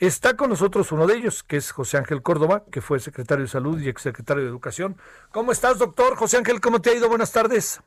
Está 0.00 0.34
con 0.34 0.48
nosotros 0.48 0.92
uno 0.92 1.06
de 1.06 1.14
ellos, 1.14 1.42
que 1.42 1.58
es 1.58 1.72
José 1.72 1.98
Ángel 1.98 2.22
Córdoba, 2.22 2.64
que 2.72 2.80
fue 2.80 2.98
secretario 3.00 3.44
de 3.44 3.50
Salud 3.50 3.78
y 3.78 3.90
exsecretario 3.90 4.42
de 4.42 4.48
Educación. 4.48 4.96
¿Cómo 5.30 5.52
estás, 5.52 5.78
doctor? 5.78 6.16
José 6.16 6.38
Ángel, 6.38 6.58
¿cómo 6.58 6.80
te 6.80 6.88
ha 6.88 6.94
ido? 6.94 7.06
Buenas 7.06 7.32
tardes. 7.32 7.82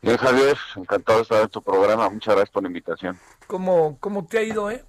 Bien, 0.00 0.16
Javier, 0.16 0.56
encantado 0.74 1.18
de 1.18 1.22
estar 1.24 1.42
en 1.42 1.48
tu 1.50 1.60
programa. 1.60 2.08
Muchas 2.08 2.34
gracias 2.34 2.50
por 2.50 2.62
la 2.62 2.68
invitación. 2.70 3.18
¿Cómo, 3.46 3.98
cómo 4.00 4.24
te 4.24 4.38
ha 4.38 4.42
ido, 4.42 4.70
eh? 4.70 4.82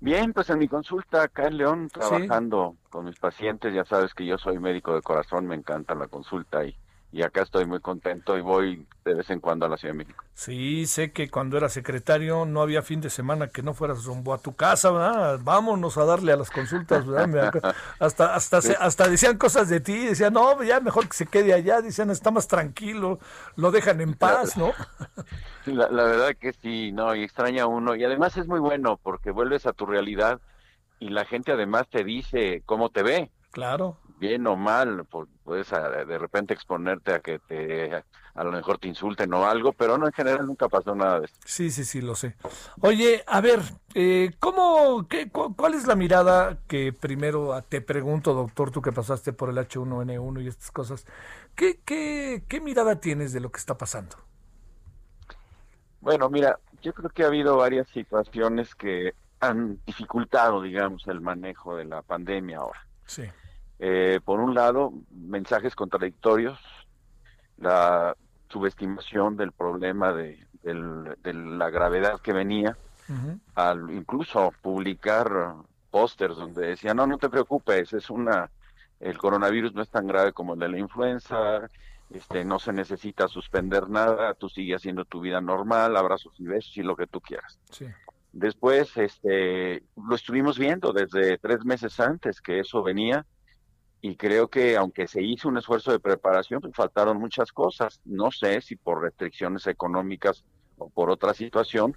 Bien, 0.00 0.34
pues 0.34 0.50
en 0.50 0.58
mi 0.58 0.68
consulta 0.68 1.22
acá 1.22 1.46
en 1.46 1.56
León, 1.56 1.88
trabajando 1.88 2.76
con 2.90 3.06
mis 3.06 3.18
pacientes, 3.18 3.72
ya 3.72 3.86
sabes 3.86 4.12
que 4.12 4.26
yo 4.26 4.36
soy 4.36 4.58
médico 4.58 4.94
de 4.94 5.00
corazón, 5.00 5.46
me 5.46 5.54
encanta 5.54 5.94
la 5.94 6.08
consulta 6.08 6.66
y, 6.66 6.76
y 7.12 7.22
acá 7.22 7.42
estoy 7.42 7.66
muy 7.66 7.80
contento 7.80 8.38
y 8.38 8.40
voy 8.40 8.86
de 9.04 9.14
vez 9.14 9.30
en 9.30 9.40
cuando 9.40 9.66
a 9.66 9.68
la 9.68 9.76
Ciudad 9.76 9.94
de 9.94 9.98
México. 9.98 10.24
Sí, 10.34 10.86
sé 10.86 11.12
que 11.12 11.28
cuando 11.30 11.56
era 11.56 11.68
secretario 11.68 12.44
no 12.46 12.62
había 12.62 12.82
fin 12.82 13.00
de 13.00 13.10
semana 13.10 13.48
que 13.48 13.62
no 13.62 13.74
fueras 13.74 14.04
rumbo 14.04 14.32
a 14.32 14.38
tu 14.38 14.54
casa, 14.54 14.90
¿verdad? 14.90 15.40
Vámonos 15.42 15.98
a 15.98 16.04
darle 16.04 16.32
a 16.32 16.36
las 16.36 16.50
consultas, 16.50 17.06
¿verdad? 17.06 17.52
Hasta 17.98 18.34
hasta 18.34 18.58
hasta 18.58 19.08
decían 19.08 19.38
cosas 19.38 19.68
de 19.68 19.80
ti, 19.80 20.06
decían, 20.06 20.32
no, 20.32 20.62
ya 20.62 20.80
mejor 20.80 21.08
que 21.08 21.16
se 21.16 21.26
quede 21.26 21.52
allá, 21.52 21.82
decían, 21.82 22.10
está 22.10 22.30
más 22.30 22.48
tranquilo, 22.48 23.18
lo 23.56 23.70
dejan 23.70 24.00
en 24.00 24.14
paz, 24.14 24.56
¿no? 24.56 24.72
La, 25.66 25.90
la 25.90 26.04
verdad 26.04 26.36
que 26.40 26.52
sí, 26.54 26.90
no, 26.92 27.14
y 27.14 27.22
extraña 27.22 27.64
a 27.64 27.66
uno. 27.66 27.94
Y 27.94 28.02
además 28.04 28.36
es 28.36 28.46
muy 28.46 28.60
bueno 28.60 28.98
porque 29.02 29.30
vuelves 29.30 29.66
a 29.66 29.72
tu 29.74 29.84
realidad 29.86 30.40
y 30.98 31.10
la 31.10 31.24
gente 31.26 31.52
además 31.52 31.88
te 31.88 32.04
dice 32.04 32.62
cómo 32.66 32.90
te 32.90 33.02
ve, 33.02 33.30
Claro. 33.50 33.98
Bien 34.20 34.46
o 34.46 34.54
mal. 34.56 35.04
por- 35.06 35.28
Puedes 35.42 35.72
a- 35.72 35.88
de 36.04 36.18
repente 36.18 36.54
exponerte 36.54 37.12
a 37.12 37.18
que 37.20 37.40
te, 37.40 37.92
a 38.34 38.44
lo 38.44 38.52
mejor 38.52 38.78
te 38.78 38.86
insulten 38.86 39.34
o 39.34 39.44
algo, 39.46 39.72
pero 39.72 39.98
no, 39.98 40.06
en 40.06 40.12
general 40.12 40.46
nunca 40.46 40.68
pasó 40.68 40.94
nada 40.94 41.18
de 41.20 41.26
esto. 41.26 41.38
Sí, 41.44 41.70
sí, 41.70 41.84
sí, 41.84 42.00
lo 42.00 42.14
sé. 42.14 42.36
Oye, 42.82 43.24
a 43.26 43.40
ver, 43.40 43.60
eh, 43.94 44.30
¿cómo, 44.38 45.08
qué, 45.08 45.28
cu- 45.30 45.56
cuál 45.56 45.74
es 45.74 45.88
la 45.88 45.96
mirada 45.96 46.58
que 46.68 46.92
primero 46.92 47.52
ah, 47.52 47.62
te 47.62 47.80
pregunto, 47.80 48.32
doctor, 48.34 48.70
tú 48.70 48.80
que 48.80 48.92
pasaste 48.92 49.32
por 49.32 49.48
el 49.50 49.58
H1N1 49.58 50.40
y 50.40 50.46
estas 50.46 50.70
cosas, 50.70 51.04
¿qué, 51.56 51.80
qué, 51.84 52.44
qué 52.46 52.60
mirada 52.60 53.00
tienes 53.00 53.32
de 53.32 53.40
lo 53.40 53.50
que 53.50 53.58
está 53.58 53.76
pasando? 53.76 54.16
Bueno, 56.00 56.30
mira, 56.30 56.58
yo 56.82 56.92
creo 56.94 57.10
que 57.10 57.24
ha 57.24 57.26
habido 57.26 57.56
varias 57.56 57.88
situaciones 57.88 58.74
que 58.74 59.14
han 59.40 59.80
dificultado, 59.86 60.62
digamos, 60.62 61.06
el 61.08 61.20
manejo 61.20 61.76
de 61.76 61.84
la 61.86 62.02
pandemia 62.02 62.58
ahora. 62.58 62.80
Sí. 63.06 63.24
Eh, 63.82 64.20
por 64.24 64.40
un 64.40 64.54
lado, 64.54 64.92
mensajes 65.10 65.74
contradictorios, 65.74 66.58
la 67.56 68.14
subestimación 68.48 69.36
del 69.36 69.52
problema 69.52 70.12
de, 70.12 70.46
del- 70.62 71.16
de 71.22 71.32
la 71.34 71.70
gravedad 71.70 72.20
que 72.20 72.32
venía, 72.32 72.76
al 73.56 73.90
incluso 73.90 74.52
publicar 74.62 75.54
pósters 75.90 76.36
donde 76.36 76.68
decía, 76.68 76.94
no, 76.94 77.06
no 77.06 77.18
te 77.18 77.28
preocupes, 77.28 77.92
es 77.92 78.08
una, 78.10 78.48
el 79.00 79.18
coronavirus 79.18 79.74
no 79.74 79.82
es 79.82 79.90
tan 79.90 80.06
grave 80.06 80.32
como 80.32 80.54
el 80.54 80.60
de 80.60 80.68
la 80.68 80.78
influenza, 80.78 81.68
este, 82.10 82.44
no 82.44 82.58
se 82.58 82.72
necesita 82.72 83.26
suspender 83.28 83.88
nada, 83.88 84.34
tú 84.34 84.48
sigues 84.48 84.76
haciendo 84.76 85.04
tu 85.04 85.20
vida 85.20 85.40
normal, 85.40 85.96
abrazos 85.96 86.34
y 86.38 86.44
besos 86.44 86.76
y 86.76 86.82
lo 86.82 86.94
que 86.96 87.06
tú 87.06 87.20
quieras. 87.20 87.58
Sí. 87.70 87.86
Después, 88.32 88.96
este, 88.96 89.82
lo 89.96 90.14
estuvimos 90.14 90.56
viendo 90.58 90.92
desde 90.92 91.36
tres 91.38 91.64
meses 91.64 91.98
antes 91.98 92.40
que 92.40 92.60
eso 92.60 92.82
venía 92.82 93.26
y 94.00 94.16
creo 94.16 94.48
que 94.48 94.76
aunque 94.76 95.06
se 95.06 95.22
hizo 95.22 95.48
un 95.48 95.58
esfuerzo 95.58 95.92
de 95.92 96.00
preparación, 96.00 96.60
pues 96.60 96.74
faltaron 96.74 97.18
muchas 97.18 97.52
cosas. 97.52 98.00
No 98.04 98.30
sé 98.30 98.60
si 98.60 98.76
por 98.76 99.02
restricciones 99.02 99.66
económicas 99.66 100.44
o 100.78 100.88
por 100.88 101.10
otra 101.10 101.34
situación, 101.34 101.96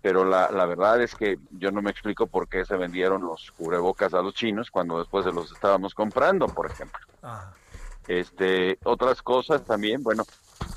pero 0.00 0.24
la, 0.24 0.50
la 0.50 0.64
verdad 0.64 1.02
es 1.02 1.14
que 1.14 1.38
yo 1.50 1.70
no 1.70 1.82
me 1.82 1.90
explico 1.90 2.26
por 2.26 2.48
qué 2.48 2.64
se 2.64 2.76
vendieron 2.76 3.22
los 3.22 3.50
cubrebocas 3.52 4.14
a 4.14 4.22
los 4.22 4.34
chinos 4.34 4.70
cuando 4.70 4.98
después 4.98 5.24
se 5.24 5.32
los 5.32 5.52
estábamos 5.52 5.94
comprando, 5.94 6.46
por 6.46 6.70
ejemplo. 6.70 7.00
Ajá. 7.22 7.52
Este, 8.08 8.78
otras 8.84 9.22
cosas 9.22 9.64
también, 9.64 10.02
bueno, 10.02 10.24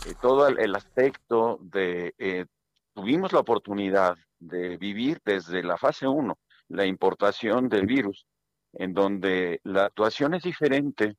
eh, 0.05 0.13
todo 0.21 0.49
el, 0.49 0.59
el 0.59 0.75
aspecto 0.75 1.59
de, 1.61 2.13
eh, 2.19 2.45
tuvimos 2.93 3.31
la 3.31 3.39
oportunidad 3.39 4.17
de 4.37 4.75
vivir 4.75 5.21
desde 5.23 5.63
la 5.63 5.77
fase 5.77 6.05
1, 6.05 6.37
la 6.67 6.85
importación 6.85 7.69
del 7.69 7.85
virus, 7.85 8.25
en 8.73 8.93
donde 8.93 9.59
la 9.63 9.85
actuación 9.85 10.33
es 10.33 10.43
diferente 10.43 11.15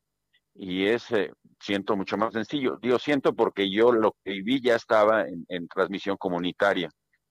y 0.55 0.87
es, 0.87 1.11
eh, 1.13 1.33
siento, 1.61 1.97
mucho 1.97 2.17
más 2.17 2.33
sencillo. 2.33 2.79
Digo, 2.81 2.99
siento 2.99 3.35
porque 3.35 3.71
yo 3.71 3.93
lo 3.93 4.15
que 4.25 4.33
viví 4.33 4.61
ya 4.61 4.77
estaba 4.77 5.27
en, 5.27 5.69
transmisión 5.69 6.17
comunitaria, 6.17 6.91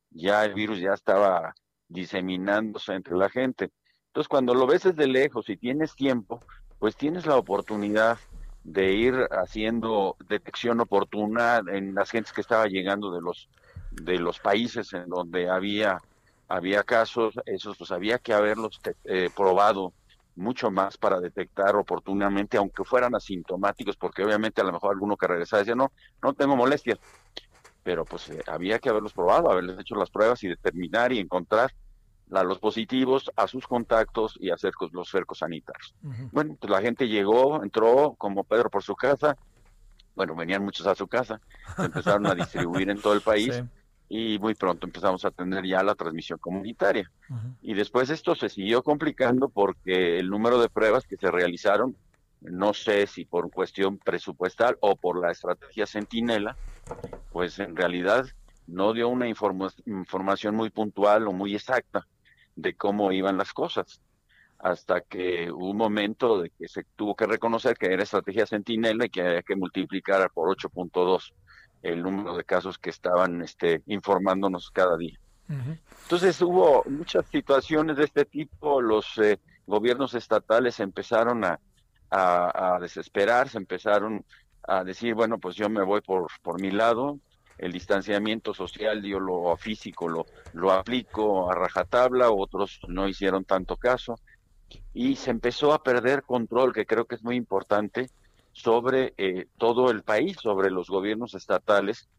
ya 0.10 0.46
el 0.46 0.54
virus 0.54 0.80
ya 0.80 0.94
estaba 0.94 1.54
diseminándose 1.88 2.94
entre 2.94 3.16
la 3.16 3.30
gente. 3.30 3.70
Entonces, 4.08 4.28
cuando 4.28 4.54
lo 4.54 4.68
ves 4.68 4.84
desde 4.84 5.08
lejos 5.08 5.50
y 5.50 5.58
tienes 5.58 5.96
tiempo, 5.96 6.42
pues 6.80 6.96
tienes 6.96 7.26
la 7.26 7.38
oportunidad 7.38 8.18
de 8.64 8.94
ir 8.94 9.28
haciendo 9.32 10.16
detección 10.28 10.80
oportuna 10.82 11.62
en 11.68 11.96
las 11.96 12.12
gentes 12.12 12.34
que 12.34 12.42
estaba 12.42 12.68
llegando 12.68 13.12
de 13.12 13.22
los 13.22 13.50
de 13.92 14.20
los 14.20 14.40
países 14.40 14.94
en 14.94 15.10
donde 15.10 15.50
había 15.50 16.00
había 16.48 16.84
casos, 16.84 17.34
esos 17.46 17.78
pues 17.78 17.92
había 17.92 18.20
que 18.20 18.34
haberlos 18.34 18.80
eh, 19.06 19.30
probado 19.36 19.94
mucho 20.36 20.72
más 20.72 20.98
para 20.98 21.20
detectar 21.20 21.76
oportunamente, 21.76 22.58
aunque 22.58 22.84
fueran 22.84 23.16
asintomáticos, 23.16 23.98
porque 23.98 24.24
obviamente 24.24 24.62
a 24.62 24.64
lo 24.64 24.72
mejor 24.72 24.92
alguno 24.92 25.18
que 25.18 25.28
regresaba 25.28 25.60
decía, 25.60 25.76
no, 25.76 25.92
no 26.22 26.34
tengo 26.34 26.56
molestias, 26.56 27.00
pero 27.84 28.06
pues 28.06 28.30
eh, 28.30 28.42
había 28.48 28.80
que 28.80 28.90
haberlos 28.90 29.14
probado, 29.14 29.52
haberles 29.52 29.80
hecho 29.80 29.96
las 29.96 30.10
pruebas 30.10 30.44
y 30.44 30.48
determinar 30.48 31.12
y 31.12 31.20
encontrar 31.20 31.74
a 32.32 32.44
los 32.44 32.60
positivos, 32.60 33.30
a 33.36 33.48
sus 33.48 33.68
contactos 33.68 34.38
y 34.40 34.52
hacer 34.52 34.72
los 34.94 35.10
cercos 35.10 35.40
sanitarios. 35.40 35.94
Bueno, 36.32 36.56
pues 36.60 36.72
la 36.72 36.82
gente 36.82 37.08
llegó, 37.08 37.62
entró 37.62 38.16
como 38.18 38.46
Pedro 38.46 38.70
por 38.70 38.84
su 38.84 38.96
casa, 38.96 39.38
bueno, 40.16 40.36
venían 40.36 40.64
muchos 40.64 40.88
a 40.88 40.96
su 40.96 41.08
casa, 41.08 41.42
se 41.76 41.84
empezaron 41.84 42.28
a 42.28 42.36
distribuir 42.36 42.90
en 42.90 43.02
todo 43.02 43.14
el 43.14 43.22
país. 43.22 43.62
Sí. 43.72 43.81
Y 44.14 44.38
muy 44.40 44.56
pronto 44.56 44.88
empezamos 44.88 45.24
a 45.24 45.32
tener 45.32 45.66
ya 45.66 45.82
la 45.84 45.96
transmisión 45.96 46.38
comunitaria. 46.38 47.10
Y 47.62 47.74
después 47.76 48.10
esto 48.10 48.36
se 48.36 48.50
siguió 48.50 48.84
complicando 48.84 49.48
porque 49.48 50.20
el 50.20 50.30
número 50.30 50.60
de 50.60 50.68
pruebas 50.68 51.06
que 51.06 51.16
se 51.16 51.32
realizaron, 51.32 51.96
no 52.42 52.74
sé 52.74 53.08
si 53.08 53.24
por 53.24 53.50
cuestión 53.50 54.00
presupuestal 54.00 54.78
o 54.82 54.98
por 54.98 55.22
la 55.22 55.32
estrategia 55.32 55.88
Centinela, 55.88 56.58
pues 57.30 57.58
en 57.60 57.74
realidad 57.74 58.26
no 58.68 58.92
dio 58.92 59.08
una 59.08 59.30
informa- 59.30 59.74
información 59.86 60.56
muy 60.56 60.72
puntual 60.72 61.26
o 61.30 61.32
muy 61.32 61.56
exacta 61.56 62.06
de 62.54 62.76
cómo 62.76 63.14
iban 63.14 63.38
las 63.38 63.54
cosas. 63.54 64.02
Hasta 64.60 65.00
que 65.00 65.50
hubo 65.52 65.70
un 65.70 65.78
momento 65.78 66.42
de 66.42 66.50
que 66.50 66.68
se 66.68 66.84
tuvo 66.98 67.16
que 67.16 67.28
reconocer 67.28 67.78
que 67.78 67.86
era 67.94 68.04
estrategia 68.04 68.46
Centinela 68.46 69.06
y 69.06 69.10
que 69.10 69.22
había 69.22 69.42
que 69.42 69.56
multiplicar 69.56 70.30
por 70.34 70.50
8.2 70.50 71.34
el 71.82 72.04
número 72.04 72.36
de 72.36 72.44
casos 72.44 72.78
que 72.78 72.90
estaban 72.90 73.42
este, 73.42 73.82
informándonos 73.88 74.72
cada 74.72 74.98
día. 74.98 75.20
Entonces 76.04 76.42
hubo 76.42 76.84
muchas 76.86 77.26
situaciones 77.26 77.98
de 77.98 78.06
este 78.06 78.24
tipo, 78.24 78.82
los 78.82 79.18
eh, 79.18 79.38
gobiernos 79.68 80.14
estatales 80.14 80.80
empezaron 80.80 81.44
a, 81.44 81.60
a, 82.10 82.76
a 82.76 82.80
desesperar, 82.80 83.50
se 83.50 83.58
empezaron 83.58 84.24
a 84.64 84.84
decir, 84.86 85.14
bueno, 85.14 85.40
pues 85.40 85.56
yo 85.56 85.70
me 85.70 85.84
voy 85.84 86.00
por, 86.02 86.28
por 86.42 86.62
mi 86.62 86.72
lado, 86.72 87.20
el 87.58 87.74
distanciamiento 87.74 88.54
social, 88.54 89.04
yo 89.04 89.20
lo 89.20 89.56
físico 89.58 90.08
lo, 90.08 90.26
lo 90.54 90.72
aplico 90.72 91.52
a 91.52 91.56
rajatabla, 91.56 92.32
otros 92.32 92.80
no 92.88 93.08
hicieron 93.08 93.44
tanto 93.44 93.76
caso, 93.76 94.16
y 94.94 95.16
se 95.18 95.32
empezó 95.32 95.74
a 95.74 95.84
perder 95.84 96.24
control, 96.24 96.74
que 96.74 96.86
creo 96.86 97.06
que 97.06 97.16
es 97.16 97.24
muy 97.24 97.36
importante, 97.36 98.10
sobre 98.54 99.14
eh, 99.18 99.48
todo 99.58 99.92
el 99.92 100.04
país, 100.04 100.38
sobre 100.42 100.72
los 100.72 100.90
gobiernos 100.90 101.34
estatales, 101.34 102.10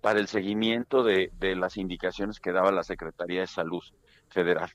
para 0.00 0.20
el 0.20 0.28
seguimiento 0.28 1.02
de, 1.02 1.30
de 1.38 1.56
las 1.56 1.76
indicaciones 1.76 2.38
que 2.38 2.52
daba 2.52 2.70
la 2.70 2.82
Secretaría 2.82 3.40
de 3.40 3.46
Salud 3.46 3.82
Federal. 4.28 4.70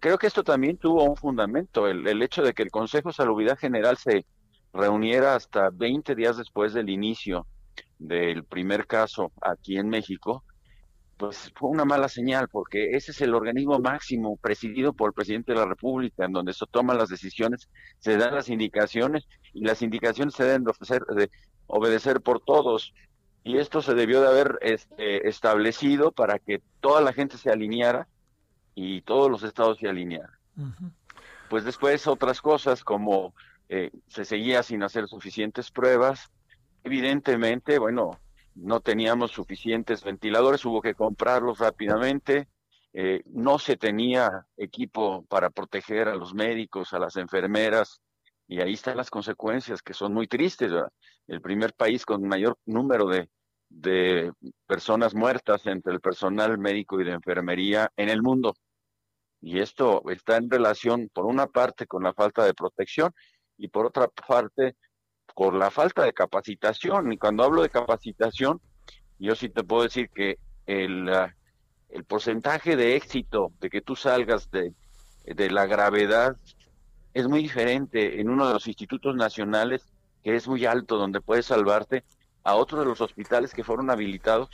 Creo 0.00 0.18
que 0.18 0.26
esto 0.26 0.44
también 0.44 0.76
tuvo 0.76 1.04
un 1.04 1.16
fundamento, 1.16 1.86
el, 1.86 2.06
el 2.06 2.22
hecho 2.22 2.42
de 2.42 2.52
que 2.52 2.62
el 2.62 2.70
Consejo 2.70 3.08
de 3.08 3.14
Salubridad 3.14 3.58
General 3.58 3.96
se 3.96 4.26
reuniera 4.72 5.34
hasta 5.34 5.70
20 5.70 6.14
días 6.14 6.36
después 6.36 6.72
del 6.74 6.90
inicio 6.90 7.46
del 7.98 8.44
primer 8.44 8.86
caso 8.86 9.32
aquí 9.42 9.76
en 9.76 9.88
México, 9.88 10.44
pues 11.20 11.52
fue 11.54 11.68
una 11.68 11.84
mala 11.84 12.08
señal, 12.08 12.48
porque 12.48 12.96
ese 12.96 13.10
es 13.10 13.20
el 13.20 13.34
organismo 13.34 13.78
máximo 13.78 14.38
presidido 14.38 14.94
por 14.94 15.10
el 15.10 15.12
presidente 15.12 15.52
de 15.52 15.58
la 15.58 15.66
República, 15.66 16.24
en 16.24 16.32
donde 16.32 16.54
se 16.54 16.64
toman 16.70 16.96
las 16.96 17.10
decisiones, 17.10 17.68
se 17.98 18.16
dan 18.16 18.34
las 18.34 18.48
indicaciones 18.48 19.28
y 19.52 19.62
las 19.66 19.82
indicaciones 19.82 20.32
se 20.32 20.44
deben 20.44 20.64
de, 20.64 21.30
obedecer 21.66 22.22
por 22.22 22.40
todos. 22.40 22.94
Y 23.44 23.58
esto 23.58 23.82
se 23.82 23.92
debió 23.92 24.22
de 24.22 24.28
haber 24.28 24.58
este, 24.62 25.28
establecido 25.28 26.10
para 26.10 26.38
que 26.38 26.62
toda 26.80 27.02
la 27.02 27.12
gente 27.12 27.36
se 27.36 27.50
alineara 27.50 28.08
y 28.74 29.02
todos 29.02 29.30
los 29.30 29.42
estados 29.42 29.76
se 29.76 29.90
alinearan. 29.90 30.38
Pues 31.50 31.64
después 31.64 32.06
otras 32.06 32.40
cosas 32.40 32.82
como 32.82 33.34
eh, 33.68 33.90
se 34.08 34.24
seguía 34.24 34.62
sin 34.62 34.82
hacer 34.82 35.06
suficientes 35.06 35.70
pruebas, 35.70 36.30
evidentemente, 36.82 37.78
bueno, 37.78 38.18
no 38.54 38.80
teníamos 38.80 39.30
suficientes 39.32 40.04
ventiladores, 40.04 40.64
hubo 40.64 40.80
que 40.80 40.94
comprarlos 40.94 41.58
rápidamente, 41.58 42.48
eh, 42.92 43.22
no 43.26 43.58
se 43.58 43.76
tenía 43.76 44.46
equipo 44.56 45.24
para 45.26 45.50
proteger 45.50 46.08
a 46.08 46.14
los 46.14 46.34
médicos, 46.34 46.92
a 46.92 46.98
las 46.98 47.16
enfermeras, 47.16 48.00
y 48.48 48.60
ahí 48.60 48.72
están 48.72 48.96
las 48.96 49.10
consecuencias 49.10 49.80
que 49.80 49.94
son 49.94 50.12
muy 50.12 50.26
tristes. 50.26 50.72
El 51.28 51.40
primer 51.40 51.72
país 51.74 52.04
con 52.04 52.26
mayor 52.26 52.58
número 52.66 53.06
de, 53.06 53.28
de 53.68 54.32
personas 54.66 55.14
muertas 55.14 55.66
entre 55.66 55.92
el 55.92 56.00
personal 56.00 56.58
médico 56.58 57.00
y 57.00 57.04
de 57.04 57.12
enfermería 57.12 57.92
en 57.96 58.08
el 58.08 58.22
mundo. 58.22 58.54
Y 59.40 59.60
esto 59.60 60.02
está 60.10 60.36
en 60.36 60.50
relación, 60.50 61.08
por 61.12 61.26
una 61.26 61.46
parte, 61.46 61.86
con 61.86 62.02
la 62.02 62.12
falta 62.12 62.44
de 62.44 62.52
protección 62.52 63.12
y 63.56 63.68
por 63.68 63.86
otra 63.86 64.08
parte, 64.08 64.76
por 65.34 65.54
la 65.54 65.70
falta 65.70 66.04
de 66.04 66.12
capacitación. 66.12 67.12
Y 67.12 67.18
cuando 67.18 67.44
hablo 67.44 67.62
de 67.62 67.70
capacitación, 67.70 68.60
yo 69.18 69.34
sí 69.34 69.48
te 69.48 69.64
puedo 69.64 69.82
decir 69.82 70.08
que 70.10 70.38
el, 70.66 71.08
ah, 71.08 71.34
el 71.90 72.04
porcentaje 72.04 72.76
de 72.76 72.96
éxito 72.96 73.52
de 73.60 73.70
que 73.70 73.80
tú 73.80 73.96
salgas 73.96 74.50
de, 74.50 74.72
de 75.24 75.50
la 75.50 75.66
gravedad 75.66 76.36
es 77.12 77.26
muy 77.28 77.42
diferente 77.42 78.20
en 78.20 78.30
uno 78.30 78.46
de 78.46 78.54
los 78.54 78.66
institutos 78.68 79.16
nacionales, 79.16 79.82
que 80.22 80.36
es 80.36 80.46
muy 80.46 80.64
alto, 80.66 80.96
donde 80.96 81.20
puedes 81.20 81.46
salvarte, 81.46 82.04
a 82.44 82.54
otro 82.54 82.78
de 82.78 82.86
los 82.86 83.00
hospitales 83.00 83.52
que 83.52 83.64
fueron 83.64 83.90
habilitados, 83.90 84.48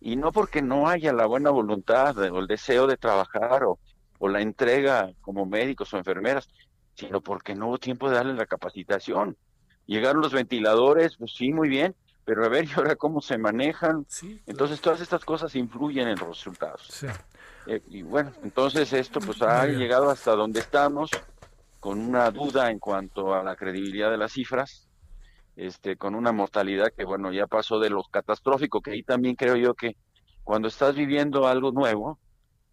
y 0.00 0.16
no 0.16 0.32
porque 0.32 0.62
no 0.62 0.88
haya 0.88 1.12
la 1.12 1.26
buena 1.26 1.50
voluntad 1.50 2.18
o 2.18 2.40
el 2.40 2.46
deseo 2.46 2.86
de 2.86 2.96
trabajar 2.96 3.64
o, 3.64 3.78
o 4.18 4.28
la 4.28 4.40
entrega 4.40 5.12
como 5.20 5.46
médicos 5.46 5.94
o 5.94 5.98
enfermeras, 5.98 6.48
sino 6.94 7.20
porque 7.20 7.54
no 7.54 7.68
hubo 7.68 7.78
tiempo 7.78 8.08
de 8.08 8.16
darle 8.16 8.34
la 8.34 8.46
capacitación. 8.46 9.36
Llegaron 9.86 10.22
los 10.22 10.32
ventiladores, 10.32 11.16
pues 11.16 11.34
sí, 11.34 11.52
muy 11.52 11.68
bien, 11.68 11.94
pero 12.24 12.44
a 12.44 12.48
ver, 12.48 12.64
¿y 12.68 12.72
ahora 12.72 12.96
cómo 12.96 13.20
se 13.20 13.38
manejan? 13.38 14.06
Entonces 14.46 14.80
todas 14.80 15.00
estas 15.00 15.24
cosas 15.24 15.54
influyen 15.54 16.08
en 16.08 16.18
los 16.18 16.28
resultados. 16.28 17.04
Eh, 17.66 17.82
y 17.88 18.02
bueno, 18.02 18.32
entonces 18.42 18.92
esto 18.92 19.20
pues 19.20 19.40
ha 19.42 19.66
llegado 19.66 20.10
hasta 20.10 20.32
donde 20.32 20.60
estamos, 20.60 21.10
con 21.80 21.98
una 21.98 22.30
duda 22.30 22.70
en 22.70 22.78
cuanto 22.78 23.34
a 23.34 23.42
la 23.42 23.56
credibilidad 23.56 24.10
de 24.10 24.16
las 24.16 24.32
cifras, 24.32 24.88
este, 25.56 25.96
con 25.96 26.14
una 26.14 26.32
mortalidad 26.32 26.92
que 26.96 27.04
bueno, 27.04 27.32
ya 27.32 27.46
pasó 27.46 27.78
de 27.78 27.90
lo 27.90 28.02
catastrófico, 28.04 28.80
que 28.80 28.92
ahí 28.92 29.02
también 29.02 29.36
creo 29.36 29.56
yo 29.56 29.74
que 29.74 29.96
cuando 30.44 30.68
estás 30.68 30.94
viviendo 30.94 31.46
algo 31.46 31.72
nuevo, 31.72 32.18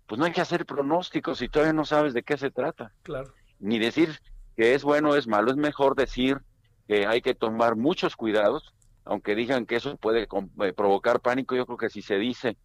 pues 0.08 0.18
no 0.18 0.26
hay 0.26 0.32
que 0.32 0.42
hacer 0.42 0.66
pronósticos 0.66 1.38
si 1.38 1.50
todavía 1.50 1.74
no 1.74 1.86
sabes 1.86 2.14
de 2.14 2.24
qué 2.24 2.38
se 2.38 2.50
trata. 2.50 2.92
Claro. 3.04 3.34
Ni 3.60 3.78
decir 3.78 4.20
que 4.56 4.74
es 4.74 4.84
bueno 4.84 5.12
o 5.12 5.16
es 5.16 5.28
malo, 5.28 5.52
es 5.52 5.58
mejor 5.58 5.96
decir 5.96 6.40
que 6.90 7.06
hay 7.06 7.22
que 7.22 7.36
tomar 7.36 7.76
muchos 7.76 8.16
cuidados, 8.16 8.74
aunque 9.06 9.36
digan 9.36 9.68
que 9.68 9.76
eso 9.76 9.96
puede 9.98 10.24
eh, 10.24 10.74
provocar 10.74 11.20
pánico, 11.20 11.56
yo 11.56 11.68
creo 11.68 11.78
que 11.78 11.92
si 11.92 12.02
se 12.02 12.18
dice 12.18 12.58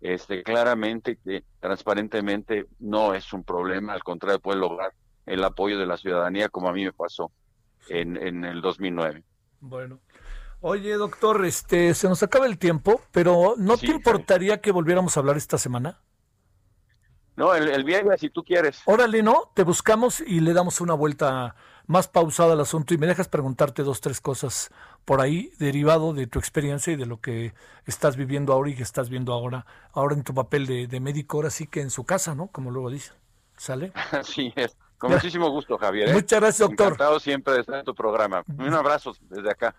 este, 0.00 0.44
claramente, 0.44 1.18
que 1.24 1.42
transparentemente 1.58 2.66
no 2.78 3.12
es 3.12 3.32
un 3.32 3.42
problema, 3.42 3.92
al 3.92 4.04
contrario, 4.04 4.38
puede 4.38 4.60
lograr 4.60 4.92
el 5.26 5.42
apoyo 5.42 5.80
de 5.80 5.86
la 5.86 5.96
ciudadanía 5.96 6.48
como 6.48 6.68
a 6.68 6.72
mí 6.72 6.84
me 6.84 6.92
pasó 6.92 7.32
en, 7.88 8.16
en 8.16 8.44
el 8.44 8.60
2009. 8.60 9.24
Bueno. 9.58 9.98
Oye, 10.60 10.92
doctor, 10.94 11.44
este, 11.44 11.92
se 11.94 12.08
nos 12.08 12.22
acaba 12.22 12.46
el 12.46 12.58
tiempo, 12.58 13.00
pero 13.10 13.54
¿no 13.58 13.78
te 13.78 13.90
importaría 13.90 14.60
que 14.60 14.70
volviéramos 14.70 15.16
a 15.16 15.20
hablar 15.20 15.36
esta 15.36 15.58
semana? 15.58 16.00
No, 17.36 17.54
el, 17.54 17.68
el 17.68 17.84
viernes, 17.84 18.20
si 18.20 18.30
tú 18.30 18.44
quieres. 18.44 18.82
Órale, 18.84 19.22
no, 19.22 19.50
te 19.54 19.62
buscamos 19.62 20.20
y 20.20 20.40
le 20.40 20.52
damos 20.52 20.80
una 20.80 20.94
vuelta 20.94 21.54
más 21.86 22.08
pausada 22.08 22.52
al 22.52 22.60
asunto 22.60 22.94
y 22.94 22.98
me 22.98 23.06
dejas 23.06 23.28
preguntarte 23.28 23.82
dos, 23.82 24.00
tres 24.00 24.20
cosas 24.20 24.70
por 25.04 25.20
ahí, 25.20 25.52
derivado 25.58 26.12
de 26.12 26.26
tu 26.26 26.38
experiencia 26.38 26.92
y 26.92 26.96
de 26.96 27.06
lo 27.06 27.20
que 27.20 27.54
estás 27.86 28.16
viviendo 28.16 28.52
ahora 28.52 28.70
y 28.70 28.76
que 28.76 28.82
estás 28.82 29.08
viendo 29.08 29.32
ahora, 29.32 29.66
ahora 29.92 30.14
en 30.14 30.22
tu 30.22 30.34
papel 30.34 30.66
de, 30.66 31.00
médico, 31.00 31.38
ahora 31.38 31.50
sí 31.50 31.66
que 31.66 31.80
en 31.80 31.90
su 31.90 32.04
casa, 32.04 32.34
¿no? 32.34 32.48
Como 32.48 32.70
luego 32.70 32.90
dice. 32.90 33.12
¿Sale? 33.56 33.92
Así 34.12 34.52
es. 34.56 34.76
Con 34.98 35.10
muchísimo 35.12 35.50
gusto, 35.50 35.76
Javier. 35.78 36.10
¿eh? 36.10 36.12
Muchas 36.12 36.40
gracias, 36.40 36.68
doctor. 36.68 36.88
Encantado 36.88 37.18
siempre 37.18 37.54
de 37.54 37.60
estar 37.60 37.78
en 37.80 37.84
tu 37.84 37.94
programa. 37.94 38.44
Un 38.46 38.72
abrazo 38.72 39.12
desde 39.28 39.50
acá. 39.50 39.74